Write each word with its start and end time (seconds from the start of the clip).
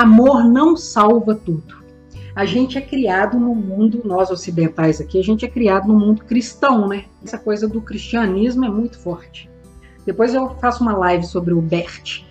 amor 0.00 0.44
não 0.44 0.76
salva 0.76 1.34
tudo. 1.34 1.76
A 2.34 2.44
gente 2.44 2.76
é 2.76 2.82
criado 2.82 3.38
no 3.38 3.54
mundo, 3.54 4.02
nós 4.04 4.30
ocidentais 4.30 5.00
aqui, 5.00 5.18
a 5.18 5.24
gente 5.24 5.44
é 5.44 5.48
criado 5.48 5.88
no 5.88 5.98
mundo 5.98 6.24
cristão, 6.24 6.86
né? 6.86 7.06
Essa 7.24 7.38
coisa 7.38 7.66
do 7.66 7.80
cristianismo 7.80 8.64
é 8.66 8.68
muito 8.68 8.98
forte. 8.98 9.48
Depois 10.04 10.34
eu 10.34 10.50
faço 10.56 10.82
uma 10.82 10.94
live 10.96 11.24
sobre 11.24 11.54
o 11.54 11.62
Bert, 11.62 12.24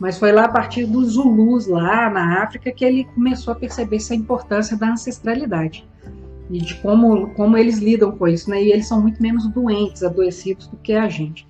mas 0.00 0.18
foi 0.18 0.32
lá 0.32 0.46
a 0.46 0.48
partir 0.48 0.84
dos 0.84 1.12
Zulus, 1.12 1.68
lá 1.68 2.10
na 2.10 2.42
África, 2.42 2.72
que 2.72 2.84
ele 2.84 3.04
começou 3.14 3.52
a 3.52 3.56
perceber 3.56 3.96
essa 3.96 4.16
importância 4.16 4.76
da 4.76 4.90
ancestralidade 4.90 5.88
e 6.50 6.58
de 6.58 6.74
como, 6.76 7.30
como 7.30 7.56
eles 7.56 7.78
lidam 7.78 8.10
com 8.10 8.26
isso, 8.26 8.50
né? 8.50 8.62
E 8.62 8.72
eles 8.72 8.88
são 8.88 9.00
muito 9.00 9.22
menos 9.22 9.46
doentes, 9.46 10.02
adoecidos 10.02 10.66
do 10.66 10.76
que 10.76 10.92
a 10.92 11.08
gente, 11.08 11.46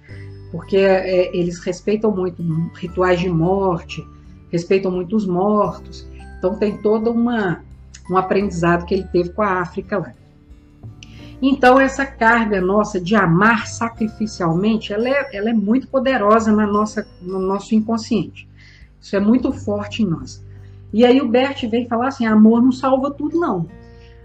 porque 0.50 0.77
é, 0.77 1.34
eles 1.34 1.59
respeitam 1.61 2.14
muito 2.14 2.43
rituais 2.75 3.18
de 3.18 3.30
morte, 3.30 4.07
respeitam 4.53 4.93
muito 4.93 5.16
os 5.16 5.27
mortos, 5.27 6.07
então 6.39 6.55
tem 6.57 6.77
toda 6.77 7.10
uma 7.10 7.60
um 8.10 8.16
aprendizado 8.16 8.84
que 8.84 8.95
ele 8.95 9.05
teve 9.05 9.30
com 9.30 9.43
a 9.43 9.60
África 9.60 9.98
lá. 9.98 10.12
Então 11.41 11.80
essa 11.80 12.06
carga 12.06 12.60
nossa 12.60 13.01
de 13.01 13.16
amar 13.16 13.66
sacrificialmente, 13.66 14.93
ela 14.93 15.09
é, 15.09 15.37
ela 15.37 15.51
é 15.51 15.52
muito 15.52 15.88
poderosa 15.88 16.52
na 16.52 16.66
nossa, 16.66 17.07
no 17.20 17.41
nosso 17.41 17.74
inconsciente. 17.74 18.48
Isso 19.01 19.16
é 19.16 19.20
muito 19.20 19.52
forte 19.52 20.02
em 20.02 20.07
nós. 20.07 20.45
E 20.93 21.05
aí 21.05 21.21
o 21.21 21.29
Bert 21.29 21.66
vem 21.69 21.88
falar 21.88 22.09
assim, 22.09 22.27
amor 22.27 22.62
não 22.62 22.71
salva 22.71 23.10
tudo 23.10 23.38
não. 23.38 23.66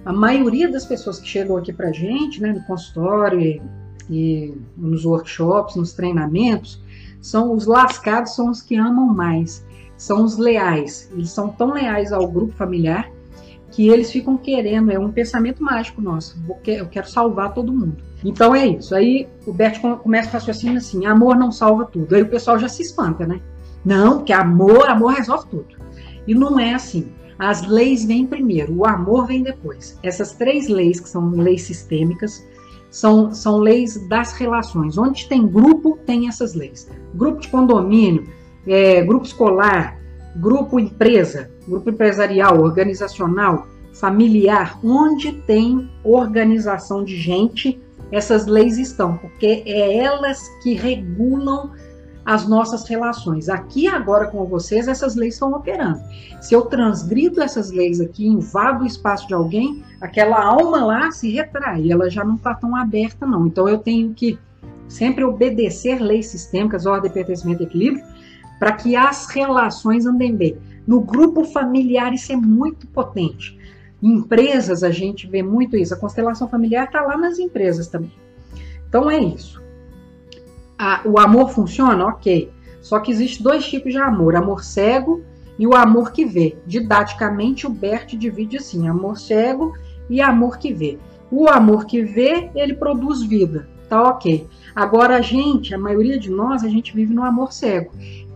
A 0.06 0.14
maioria 0.14 0.70
das 0.70 0.86
pessoas 0.86 1.20
que 1.20 1.28
chegam 1.28 1.58
aqui 1.58 1.74
para 1.74 1.92
gente, 1.92 2.42
né, 2.42 2.54
no 2.54 2.64
consultório 2.64 3.40
e, 3.40 3.62
e 4.10 4.54
nos 4.76 5.04
workshops, 5.04 5.76
nos 5.76 5.94
treinamentos, 5.94 6.80
são 7.20 7.54
os 7.54 7.66
lascados, 7.66 8.36
são 8.36 8.52
os 8.52 8.62
que 8.62 8.76
amam 8.76 9.08
mais, 9.08 9.66
são 9.98 10.24
os 10.24 10.38
leais. 10.38 11.10
Eles 11.12 11.32
são 11.32 11.50
tão 11.50 11.74
leais 11.74 12.14
ao 12.14 12.28
grupo 12.28 12.54
familiar 12.54 13.12
que 13.72 13.90
eles 13.90 14.12
ficam 14.12 14.38
querendo, 14.38 14.92
é 14.92 14.98
um 14.98 15.12
pensamento 15.12 15.62
mágico 15.62 16.02
nosso, 16.02 16.42
eu 16.66 16.88
quero 16.88 17.10
salvar 17.10 17.54
todo 17.54 17.74
mundo. 17.74 17.98
Então 18.24 18.56
é 18.56 18.66
isso. 18.66 18.96
Aí 18.96 19.28
o 19.46 19.54
Bert 19.54 19.80
começa 19.80 20.30
a 20.30 20.34
raciocinar 20.34 20.78
assim: 20.78 21.06
amor 21.06 21.36
não 21.36 21.52
salva 21.52 21.86
tudo. 21.86 22.16
Aí 22.16 22.22
o 22.22 22.30
pessoal 22.30 22.58
já 22.58 22.68
se 22.68 22.82
espanta, 22.82 23.26
né? 23.26 23.40
Não, 23.86 24.24
que 24.24 24.34
amor, 24.34 24.90
amor 24.90 25.14
resolve 25.14 25.48
tudo. 25.50 25.76
E 26.26 26.34
não 26.34 26.60
é 26.60 26.74
assim. 26.74 27.12
As 27.38 27.68
leis 27.68 28.04
vêm 28.04 28.26
primeiro, 28.26 28.74
o 28.74 28.86
amor 28.86 29.28
vem 29.28 29.44
depois. 29.44 30.00
Essas 30.02 30.32
três 30.34 30.68
leis, 30.68 31.00
que 31.00 31.08
são 31.08 31.30
leis 31.30 31.62
sistêmicas, 31.62 32.44
são, 32.90 33.32
são 33.32 33.60
leis 33.60 34.08
das 34.08 34.34
relações. 34.34 34.98
Onde 34.98 35.30
tem 35.30 35.48
grupo, 35.48 36.00
tem 36.06 36.28
essas 36.28 36.56
leis. 36.56 36.90
Grupo 37.14 37.42
de 37.42 37.48
condomínio, 37.50 38.28
é, 38.68 39.02
grupo 39.02 39.26
escolar, 39.26 39.98
grupo 40.36 40.80
empresa, 40.80 41.50
grupo 41.68 41.90
empresarial, 41.90 42.62
organizacional, 42.62 43.68
familiar, 43.94 44.80
onde 44.84 45.32
tem 45.32 45.90
organização 46.04 47.04
de 47.04 47.16
gente, 47.18 47.82
essas 48.12 48.46
leis 48.46 48.78
estão, 48.78 49.18
porque 49.18 49.64
é 49.66 49.98
elas 49.98 50.48
que 50.62 50.74
regulam 50.74 51.72
as 52.28 52.46
nossas 52.48 52.88
relações. 52.88 53.48
Aqui 53.48 53.88
agora 53.88 54.28
com 54.28 54.46
vocês, 54.46 54.88
essas 54.88 55.16
leis 55.16 55.36
estão 55.36 55.54
operando. 55.54 56.02
Se 56.42 56.54
eu 56.54 56.64
transgrido 56.64 57.42
essas 57.42 57.72
leis 57.72 58.02
aqui, 58.02 58.28
invado 58.28 58.84
o 58.84 58.86
espaço 58.86 59.28
de 59.28 59.34
alguém, 59.34 59.82
aquela 60.02 60.44
alma 60.44 60.84
lá 60.84 61.10
se 61.10 61.32
retrai, 61.32 61.90
ela 61.90 62.10
já 62.10 62.26
não 62.26 62.36
está 62.36 62.54
tão 62.54 62.76
aberta 62.76 63.26
não. 63.26 63.48
Então 63.48 63.68
eu 63.68 63.78
tenho 63.78 64.14
que 64.14 64.38
sempre 64.90 65.24
obedecer 65.24 66.02
leis 66.02 66.28
sistêmicas, 66.28 66.86
ordem, 66.86 67.10
pertencimento 67.10 67.64
e 67.64 67.66
equilíbrio, 67.66 68.04
para 68.60 68.72
que 68.72 68.96
as 68.96 69.28
relações 69.30 70.06
andem 70.06 70.36
bem. 70.36 70.58
No 70.86 71.02
grupo 71.02 71.44
familiar, 71.44 72.14
isso 72.14 72.32
é 72.32 72.36
muito 72.36 72.88
potente. 72.88 73.58
Em 74.02 74.14
empresas, 74.14 74.84
a 74.84 74.92
gente 74.92 75.28
vê 75.28 75.44
muito 75.44 75.76
isso. 75.76 75.94
A 75.94 75.98
constelação 75.98 76.48
familiar 76.48 76.86
está 76.86 77.02
lá 77.02 77.18
nas 77.18 77.40
empresas 77.40 77.88
também. 77.88 78.14
Então, 78.88 79.10
é 79.10 79.20
isso. 79.20 79.62
o 81.06 81.20
amor 81.20 81.50
funciona? 81.50 82.06
Ok. 82.06 82.52
Só 82.82 83.00
que 83.00 83.12
existe 83.12 83.44
dois 83.44 83.66
tipos 83.68 83.92
de 83.92 83.98
amor: 83.98 84.36
amor 84.36 84.64
cego 84.64 85.22
e 85.60 85.68
o 85.68 85.76
amor 85.76 86.12
que 86.12 86.24
vê. 86.24 86.58
Didaticamente, 86.66 87.68
o 87.68 87.70
Bert 87.70 88.16
divide 88.16 88.58
assim: 88.58 88.88
amor 88.88 89.18
cego 89.18 89.74
e 90.10 90.22
amor 90.22 90.58
que 90.58 90.74
vê. 90.74 90.98
O 91.30 91.50
amor 91.50 91.86
que 91.86 92.02
vê, 92.02 92.50
ele 92.56 92.76
produz 92.76 93.22
vida. 93.24 93.68
Tá 93.90 94.04
ok. 94.04 94.48
Agora, 94.74 95.18
a 95.18 95.22
gente, 95.22 95.74
a 95.74 95.78
maioria 95.78 96.20
de 96.20 96.30
nós, 96.30 96.64
a 96.64 96.70
gente 96.70 96.94
vive 96.94 97.14
no 97.14 97.24
amor 97.24 97.52
cego 97.52 97.92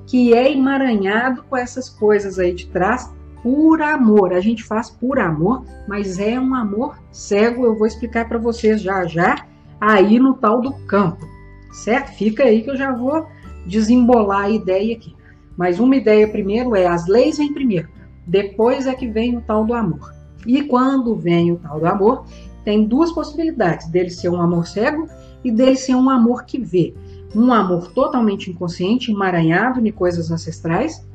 que 0.05 0.33
é 0.33 0.51
emaranhado 0.51 1.43
com 1.43 1.55
essas 1.55 1.89
coisas 1.89 2.39
aí 2.39 2.53
de 2.53 2.67
trás 2.67 3.11
por 3.43 3.81
amor. 3.81 4.33
A 4.33 4.39
gente 4.39 4.63
faz 4.63 4.89
por 4.89 5.19
amor, 5.19 5.63
mas 5.87 6.19
é 6.19 6.39
um 6.39 6.53
amor 6.53 6.97
cego. 7.11 7.65
Eu 7.65 7.75
vou 7.75 7.87
explicar 7.87 8.27
para 8.27 8.37
vocês 8.37 8.81
já 8.81 9.05
já 9.05 9.45
aí 9.79 10.19
no 10.19 10.35
tal 10.35 10.61
do 10.61 10.73
campo, 10.85 11.27
certo? 11.71 12.15
Fica 12.15 12.43
aí 12.43 12.61
que 12.61 12.69
eu 12.69 12.77
já 12.77 12.91
vou 12.91 13.27
desembolar 13.65 14.45
a 14.45 14.49
ideia 14.49 14.95
aqui. 14.95 15.15
Mas 15.57 15.79
uma 15.79 15.95
ideia 15.95 16.27
primeiro 16.27 16.75
é 16.75 16.87
as 16.87 17.07
leis 17.07 17.37
vêm 17.37 17.53
primeiro, 17.53 17.89
depois 18.25 18.87
é 18.87 18.93
que 18.93 19.07
vem 19.07 19.37
o 19.37 19.41
tal 19.41 19.65
do 19.65 19.73
amor. 19.73 20.13
E 20.45 20.63
quando 20.63 21.15
vem 21.15 21.51
o 21.51 21.57
tal 21.57 21.79
do 21.79 21.85
amor, 21.85 22.25
tem 22.63 22.85
duas 22.85 23.11
possibilidades: 23.11 23.87
dele 23.87 24.09
ser 24.09 24.29
um 24.29 24.41
amor 24.41 24.67
cego 24.67 25.07
e 25.43 25.51
dele 25.51 25.75
ser 25.75 25.95
um 25.95 26.09
amor 26.09 26.45
que 26.45 26.59
vê 26.59 26.93
um 27.35 27.51
amor 27.53 27.91
totalmente 27.91 28.49
inconsciente, 28.49 29.11
emaranhado 29.11 29.85
em 29.85 29.91
coisas 29.91 30.31
ancestrais, 30.31 31.05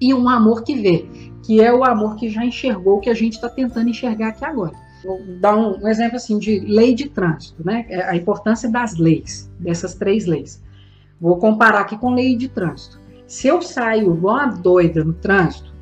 e 0.00 0.14
um 0.14 0.28
amor 0.28 0.62
que 0.62 0.74
vê, 0.74 1.08
que 1.42 1.60
é 1.60 1.72
o 1.72 1.84
amor 1.84 2.16
que 2.16 2.28
já 2.28 2.44
enxergou 2.44 3.00
que 3.00 3.10
a 3.10 3.14
gente 3.14 3.34
está 3.34 3.48
tentando 3.48 3.88
enxergar 3.88 4.28
aqui 4.28 4.44
agora. 4.44 4.72
Vou 5.04 5.20
dar 5.40 5.56
um, 5.56 5.82
um, 5.82 5.88
exemplo 5.88 6.16
assim 6.16 6.38
de 6.38 6.60
lei 6.60 6.94
de 6.94 7.08
trânsito, 7.08 7.64
né? 7.64 7.86
É 7.88 8.02
a 8.02 8.16
importância 8.16 8.70
das 8.70 8.96
leis, 8.96 9.50
dessas 9.58 9.94
três 9.94 10.26
leis. 10.26 10.62
Vou 11.20 11.36
comparar 11.38 11.80
aqui 11.80 11.96
com 11.96 12.14
lei 12.14 12.36
de 12.36 12.48
trânsito. 12.48 13.00
Se 13.26 13.46
eu 13.46 13.60
saio 13.60 14.14
igual 14.14 14.36
uma 14.36 14.46
doida 14.46 15.04
no 15.04 15.12
trânsito, 15.12 15.72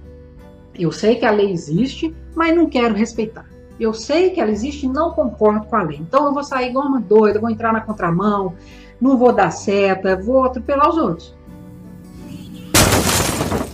eu 0.75 0.93
sei 0.93 1.17
que 1.17 1.25
a 1.25 1.31
lei 1.31 1.50
existe, 1.50 2.15
mas 2.34 2.55
não 2.55 2.69
quero 2.69 2.94
respeitar. 2.94 3.47
Eu 3.78 3.93
sei 3.93 4.31
que 4.31 4.41
ela 4.41 4.50
existe 4.50 4.87
e 4.87 4.88
não 4.88 5.12
concordo 5.12 5.67
com 5.67 5.77
a 5.77 5.83
lei. 5.83 5.99
Então 5.99 6.27
eu 6.27 6.34
vou 6.34 6.43
sair 6.43 6.71
igual 6.71 6.87
uma 6.87 7.00
doida, 7.00 7.38
vou 7.38 7.50
entrar 7.50 7.73
na 7.73 7.81
contramão, 7.81 8.55
não 9.01 9.17
vou 9.17 9.33
dar 9.33 9.51
seta, 9.51 10.17
vou 10.17 10.45
atropelar 10.45 10.89
os 10.89 10.97
outros. 10.97 11.37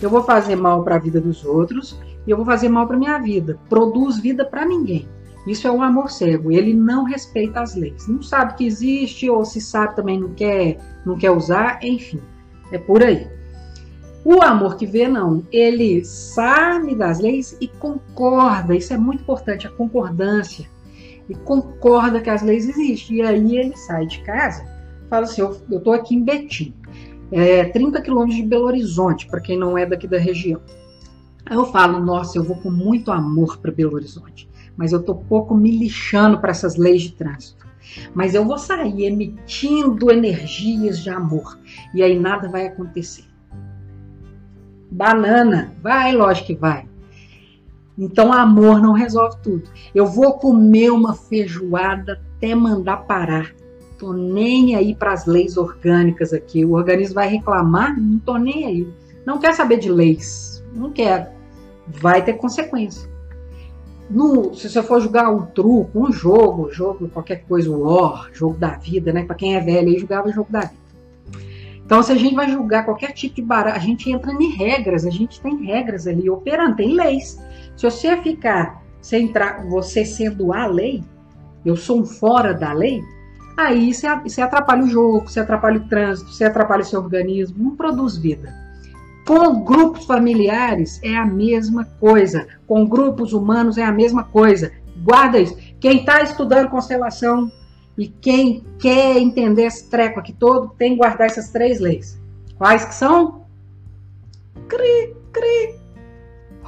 Eu 0.01 0.09
vou 0.09 0.23
fazer 0.23 0.55
mal 0.55 0.83
para 0.83 0.95
a 0.95 0.99
vida 0.99 1.21
dos 1.21 1.45
outros 1.45 1.97
e 2.27 2.31
eu 2.31 2.37
vou 2.37 2.45
fazer 2.45 2.69
mal 2.69 2.87
para 2.87 2.97
minha 2.97 3.17
vida. 3.19 3.57
Produz 3.69 4.19
vida 4.19 4.45
para 4.45 4.65
ninguém. 4.65 5.07
Isso 5.47 5.67
é 5.67 5.71
um 5.71 5.81
amor 5.81 6.11
cego. 6.11 6.51
Ele 6.51 6.73
não 6.73 7.03
respeita 7.03 7.61
as 7.61 7.75
leis. 7.75 8.07
Não 8.07 8.21
sabe 8.21 8.55
que 8.55 8.65
existe 8.65 9.29
ou 9.29 9.43
se 9.45 9.59
sabe 9.61 9.95
também 9.95 10.19
não 10.19 10.33
quer, 10.33 10.77
não 11.05 11.17
quer 11.17 11.31
usar. 11.31 11.79
Enfim, 11.83 12.19
é 12.71 12.77
por 12.77 13.01
aí. 13.03 13.27
O 14.25 14.41
amor 14.41 14.77
que 14.77 14.85
vê 14.85 15.05
não, 15.05 15.45
ele 15.51 16.03
sabe 16.05 16.95
das 16.95 17.19
leis 17.19 17.57
e 17.59 17.67
concorda. 17.67 18.75
Isso 18.75 18.93
é 18.93 18.97
muito 18.97 19.21
importante, 19.21 19.67
a 19.67 19.71
concordância. 19.71 20.65
E 21.27 21.35
concorda 21.35 22.21
que 22.21 22.29
as 22.29 22.41
leis 22.41 22.67
existem. 22.67 23.17
E 23.17 23.21
aí 23.21 23.57
ele 23.57 23.75
sai 23.75 24.05
de 24.05 24.21
casa 24.21 24.72
fala 25.13 25.25
assim: 25.25 25.41
eu, 25.41 25.79
tô 25.79 25.91
aqui 25.91 26.15
em 26.15 26.23
Betim, 26.23 26.73
é 27.31 27.65
30 27.65 28.01
quilômetros 28.01 28.35
de 28.35 28.43
Belo 28.43 28.65
Horizonte, 28.65 29.27
para 29.27 29.39
quem 29.39 29.57
não 29.57 29.77
é 29.77 29.85
daqui 29.85 30.07
da 30.07 30.17
região. 30.17 30.59
Aí 31.45 31.55
eu 31.55 31.65
falo: 31.65 31.99
nossa, 31.99 32.39
eu 32.39 32.43
vou 32.43 32.57
com 32.57 32.71
muito 32.71 33.11
amor 33.11 33.57
para 33.57 33.71
Belo 33.71 33.93
Horizonte, 33.93 34.49
mas 34.75 34.91
eu 34.91 35.03
tô 35.03 35.13
pouco 35.13 35.53
me 35.53 35.69
lixando 35.69 36.39
para 36.39 36.49
essas 36.49 36.75
leis 36.77 37.03
de 37.03 37.11
trânsito. 37.13 37.63
Mas 38.15 38.33
eu 38.33 38.43
vou 38.43 38.57
sair 38.57 39.03
emitindo 39.03 40.09
energias 40.09 40.99
de 40.99 41.11
amor 41.11 41.59
e 41.93 42.01
aí 42.01 42.17
nada 42.17 42.49
vai 42.49 42.65
acontecer. 42.65 43.25
Banana, 44.89 45.73
vai, 45.81 46.11
lógico 46.11 46.47
que 46.47 46.55
vai. 46.55 46.87
Então, 47.95 48.33
amor 48.33 48.81
não 48.81 48.93
resolve 48.93 49.37
tudo. 49.43 49.69
Eu 49.93 50.07
vou 50.07 50.39
comer 50.39 50.91
uma 50.91 51.13
feijoada 51.13 52.19
até 52.37 52.55
mandar 52.55 53.05
parar 53.05 53.53
tô 54.03 54.11
nem 54.11 54.75
aí 54.75 54.93
para 54.93 55.13
as 55.13 55.25
leis 55.25 55.55
orgânicas 55.55 56.33
aqui. 56.33 56.65
O 56.65 56.73
organismo 56.73 57.15
vai 57.15 57.29
reclamar, 57.29 57.97
não 57.97 58.19
tô 58.19 58.35
nem 58.35 58.65
aí. 58.65 58.87
Não 59.25 59.39
quer 59.39 59.55
saber 59.55 59.77
de 59.77 59.89
leis, 59.89 60.61
não 60.73 60.91
quero. 60.91 61.27
Vai 61.87 62.21
ter 62.21 62.33
consequência. 62.33 63.09
No, 64.09 64.53
se 64.53 64.69
você 64.69 64.83
for 64.83 64.99
jogar 64.99 65.29
um 65.29 65.45
truco, 65.45 66.05
um 66.05 66.11
jogo, 66.11 66.69
jogo 66.69 67.07
qualquer 67.07 67.45
coisa, 67.45 67.71
o 67.71 67.83
War, 67.83 68.29
jogo 68.33 68.57
da 68.57 68.71
vida, 68.71 69.13
né? 69.13 69.23
Para 69.23 69.37
quem 69.37 69.55
é 69.55 69.61
velho 69.61 69.87
aí 69.87 69.97
jogava 69.97 70.29
jogo 70.31 70.51
da 70.51 70.59
vida. 70.59 70.83
Então, 71.85 72.03
se 72.03 72.11
a 72.11 72.15
gente 72.15 72.35
vai 72.35 72.49
julgar 72.49 72.83
qualquer 72.83 73.13
tipo 73.13 73.35
de 73.35 73.41
barato, 73.41 73.77
a 73.77 73.79
gente 73.79 74.11
entra 74.11 74.33
em 74.33 74.51
regras, 74.51 75.05
a 75.05 75.09
gente 75.09 75.39
tem 75.39 75.63
regras 75.65 76.07
ali 76.07 76.29
operando, 76.29 76.75
tem 76.75 76.93
leis. 76.93 77.41
Se 77.77 77.89
você 77.89 78.17
ficar, 78.17 78.83
você 79.01 79.17
entrar, 79.17 79.65
você 79.67 80.03
sendo 80.03 80.53
a 80.53 80.65
lei, 80.65 81.03
eu 81.65 81.77
sou 81.77 82.01
um 82.01 82.05
fora 82.05 82.53
da 82.53 82.73
lei, 82.73 83.01
aí 83.57 83.93
você, 83.93 84.41
atrapalha 84.41 84.83
o 84.83 84.89
jogo, 84.89 85.29
você 85.29 85.39
atrapalha 85.39 85.77
o 85.77 85.87
trânsito, 85.87 86.31
você 86.31 86.45
atrapalha 86.45 86.81
o 86.81 86.85
seu 86.85 86.99
organismo, 86.99 87.63
não 87.63 87.75
produz 87.75 88.17
vida. 88.17 88.53
Com 89.25 89.63
grupos 89.63 90.05
familiares 90.05 90.99
é 91.01 91.15
a 91.15 91.25
mesma 91.25 91.85
coisa. 91.99 92.45
Com 92.67 92.85
grupos 92.85 93.31
humanos 93.31 93.77
é 93.77 93.83
a 93.83 93.91
mesma 93.91 94.23
coisa. 94.23 94.71
Guarda 95.03 95.39
isso. 95.39 95.57
Quem 95.79 95.99
está 95.99 96.21
estudando 96.21 96.69
constelação 96.69 97.49
e 97.97 98.07
quem 98.07 98.65
quer 98.79 99.17
entender 99.17 99.63
esse 99.63 99.89
treco 99.89 100.19
aqui 100.19 100.33
todo 100.33 100.69
tem 100.77 100.91
que 100.91 100.97
guardar 100.97 101.27
essas 101.27 101.49
três 101.49 101.79
leis. 101.79 102.19
Quais 102.57 102.83
que 102.83 102.95
são? 102.95 103.45
Cri, 104.67 105.15
cri. 105.31 105.75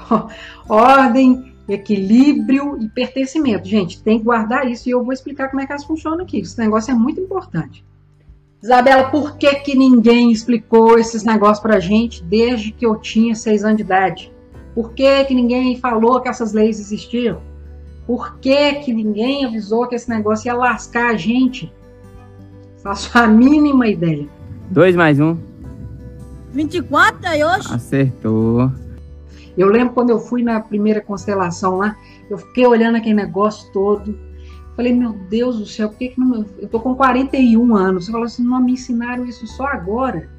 Ordem, 0.69 1.54
equilíbrio 1.67 2.77
e 2.79 2.87
pertencimento. 2.87 3.67
Gente, 3.67 4.01
tem 4.01 4.19
que 4.19 4.25
guardar 4.25 4.69
isso 4.69 4.87
e 4.87 4.91
eu 4.91 5.03
vou 5.03 5.13
explicar 5.13 5.49
como 5.49 5.61
é 5.61 5.65
que 5.65 5.71
elas 5.71 5.83
funcionam 5.83 6.23
aqui. 6.23 6.39
Esse 6.39 6.57
negócio 6.59 6.91
é 6.91 6.95
muito 6.95 7.19
importante. 7.19 7.83
Isabela, 8.61 9.09
por 9.09 9.37
que, 9.37 9.53
que 9.55 9.75
ninguém 9.75 10.31
explicou 10.31 10.97
esses 10.97 11.23
negócios 11.23 11.59
pra 11.59 11.79
gente 11.79 12.23
desde 12.23 12.71
que 12.71 12.85
eu 12.85 12.95
tinha 12.95 13.35
seis 13.35 13.63
anos 13.63 13.77
de 13.77 13.83
idade? 13.83 14.31
Por 14.73 14.93
que, 14.93 15.23
que 15.25 15.33
ninguém 15.33 15.77
falou 15.77 16.19
que 16.19 16.27
essas 16.27 16.51
leis 16.51 16.79
existiam? 16.79 17.41
Por 18.07 18.37
que, 18.39 18.75
que 18.75 18.93
ninguém 18.93 19.45
avisou 19.45 19.87
que 19.87 19.95
esse 19.95 20.09
negócio 20.09 20.47
ia 20.47 20.53
lascar 20.53 21.11
a 21.11 21.17
gente? 21.17 21.71
Faço 22.83 23.17
a 23.17 23.27
mínima 23.27 23.87
ideia. 23.87 24.27
Dois 24.69 24.95
mais 24.95 25.19
um. 25.19 25.37
24, 26.51 27.33
Yoshi? 27.35 27.73
Acertou. 27.73 28.71
Eu 29.57 29.67
lembro 29.67 29.93
quando 29.93 30.09
eu 30.09 30.19
fui 30.19 30.43
na 30.43 30.59
primeira 30.59 31.01
constelação 31.01 31.77
lá, 31.77 31.97
eu 32.29 32.37
fiquei 32.37 32.65
olhando 32.65 32.97
aquele 32.97 33.15
negócio 33.15 33.71
todo. 33.71 34.17
Falei, 34.75 34.93
meu 34.93 35.13
Deus 35.29 35.57
do 35.57 35.65
céu, 35.65 35.89
por 35.89 35.97
que, 35.97 36.09
que 36.09 36.19
não. 36.19 36.45
Eu 36.59 36.67
tô 36.67 36.79
com 36.79 36.95
41 36.95 37.75
anos. 37.75 38.05
Você 38.05 38.11
falou 38.11 38.25
assim, 38.25 38.43
não 38.43 38.61
me 38.61 38.73
ensinaram 38.73 39.25
isso 39.25 39.47
só 39.47 39.65
agora. 39.67 40.29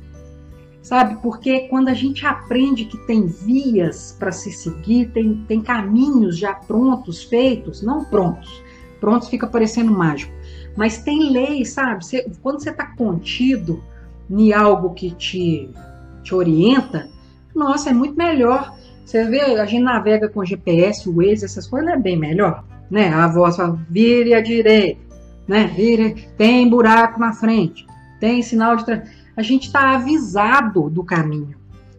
Sabe? 0.82 1.16
Porque 1.22 1.60
quando 1.68 1.88
a 1.88 1.94
gente 1.94 2.24
aprende 2.26 2.84
que 2.84 2.98
tem 3.06 3.26
vias 3.26 4.14
para 4.18 4.30
se 4.30 4.52
seguir, 4.52 5.10
tem, 5.10 5.44
tem 5.48 5.60
caminhos 5.60 6.38
já 6.38 6.54
prontos, 6.54 7.24
feitos, 7.24 7.82
não 7.82 8.04
prontos. 8.04 8.62
Prontos 9.00 9.28
fica 9.28 9.46
parecendo 9.46 9.90
mágico. 9.90 10.32
Mas 10.76 10.98
tem 10.98 11.30
leis, 11.30 11.70
sabe? 11.70 12.04
Quando 12.42 12.62
você 12.62 12.70
está 12.70 12.86
contido 12.94 13.82
em 14.30 14.52
algo 14.52 14.92
que 14.92 15.10
te, 15.12 15.70
te 16.22 16.34
orienta, 16.34 17.08
nossa, 17.54 17.90
é 17.90 17.92
muito 17.92 18.16
melhor. 18.16 18.76
Você 19.06 19.24
vê, 19.24 19.40
a 19.40 19.64
gente 19.64 19.82
navega 19.82 20.28
com 20.28 20.44
GPS, 20.44 21.08
Waze, 21.08 21.46
essas 21.46 21.66
coisas, 21.66 21.88
é 21.88 21.96
bem 21.96 22.18
melhor 22.18 22.62
né? 22.90 23.08
A 23.08 23.26
voz 23.26 23.56
fala, 23.56 23.78
vire 23.88 24.34
à 24.34 24.40
direita, 24.40 25.00
né? 25.46 25.66
Vire, 25.66 26.28
tem 26.36 26.68
buraco 26.68 27.18
na 27.18 27.32
frente, 27.32 27.86
tem 28.20 28.42
sinal 28.42 28.76
de 28.76 28.84
a 29.36 29.42
gente 29.42 29.66
está 29.66 29.94
avisado 29.94 30.88
do 30.88 31.04
caminho. 31.04 31.54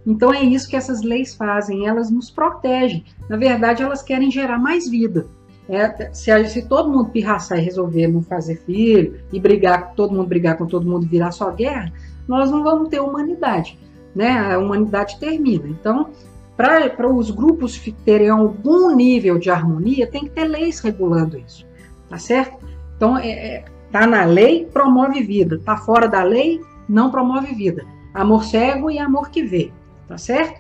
Então 0.06 0.34
é 0.34 0.42
isso 0.42 0.70
que 0.70 0.76
essas 0.76 1.02
leis 1.02 1.36
fazem, 1.36 1.86
elas 1.86 2.10
nos 2.10 2.32
protegem. 2.32 3.04
Na 3.30 3.36
verdade, 3.38 3.84
elas 3.84 4.02
querem 4.02 4.32
gerar 4.32 4.58
mais 4.58 4.90
vida. 4.90 5.28
É, 5.70 6.14
se, 6.14 6.46
se, 6.46 6.62
todo 6.66 6.90
mundo 6.90 7.10
pirraçar 7.10 7.60
e 7.60 7.62
resolver 7.62 8.08
não 8.08 8.22
fazer 8.22 8.56
filho 8.56 9.20
e 9.34 9.40
brigar, 9.40 9.94
todo 9.96 10.16
mundo 10.16 10.28
brigar 10.28 10.58
com 10.58 10.66
todo 10.66 10.90
mundo 10.90 11.06
virar 11.06 11.32
só 11.32 11.52
guerra, 11.52 11.92
nós 12.26 12.50
não 12.50 12.64
vamos 12.64 12.88
ter 12.88 13.02
humanidade, 13.02 13.78
né? 14.16 14.54
A 14.54 14.58
humanidade 14.58 15.20
termina. 15.20 15.68
Então, 15.68 16.10
para 16.58 17.08
os 17.08 17.30
grupos 17.30 17.80
terem 18.04 18.30
algum 18.30 18.96
nível 18.96 19.38
de 19.38 19.52
harmonia, 19.52 20.08
tem 20.08 20.24
que 20.24 20.32
ter 20.32 20.46
leis 20.46 20.80
regulando 20.80 21.38
isso, 21.38 21.66
tá 22.10 22.18
certo? 22.18 22.58
Então, 22.96 23.16
é, 23.16 23.30
é, 23.30 23.66
tá 23.92 24.08
na 24.08 24.26
lei, 24.26 24.66
promove 24.66 25.22
vida. 25.22 25.62
Tá 25.64 25.78
fora 25.78 26.08
da 26.08 26.24
lei, 26.24 26.60
não 26.90 27.12
promove 27.12 27.54
vida. 27.54 27.86
Amor 28.12 28.44
cego 28.44 28.90
e 28.90 28.98
amor 28.98 29.30
que 29.30 29.44
vê, 29.44 29.72
tá 30.08 30.18
certo? 30.18 30.60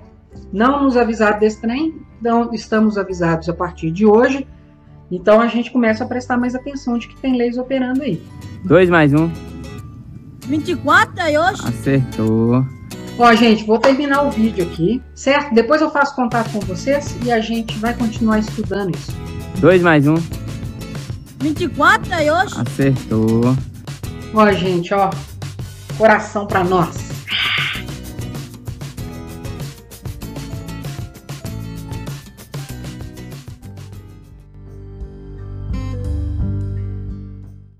Não 0.53 0.83
nos 0.83 0.95
avisaram 0.95 1.39
desse 1.39 1.59
trem, 1.59 1.99
então 2.19 2.53
estamos 2.53 2.95
avisados 2.95 3.49
a 3.49 3.53
partir 3.53 3.89
de 3.89 4.05
hoje. 4.05 4.47
Então 5.09 5.41
a 5.41 5.47
gente 5.47 5.71
começa 5.71 6.03
a 6.03 6.07
prestar 6.07 6.37
mais 6.37 6.53
atenção 6.53 6.99
de 6.99 7.07
que 7.07 7.17
tem 7.17 7.35
leis 7.35 7.57
operando 7.57 8.03
aí. 8.03 8.21
Dois 8.63 8.87
mais 8.87 9.13
um. 9.13 9.31
24, 10.47 11.27
Yoshi? 11.29 11.67
Acertou. 11.67 12.76
Ó, 13.19 13.33
gente, 13.33 13.63
vou 13.63 13.79
terminar 13.79 14.21
o 14.23 14.29
vídeo 14.29 14.63
aqui, 14.63 15.01
certo? 15.15 15.51
Depois 15.53 15.81
eu 15.81 15.89
faço 15.89 16.15
contato 16.15 16.51
com 16.51 16.59
vocês 16.59 17.15
e 17.25 17.31
a 17.31 17.39
gente 17.39 17.75
vai 17.79 17.95
continuar 17.95 18.37
estudando 18.37 18.95
isso. 18.95 19.11
Dois 19.57 19.81
mais 19.81 20.07
um. 20.07 20.17
24, 21.39 22.13
Yoshi? 22.21 22.61
Acertou. 22.61 23.55
Ó, 24.35 24.51
gente, 24.51 24.93
ó. 24.93 25.09
Coração 25.97 26.45
para 26.45 26.63
nós. 26.63 27.16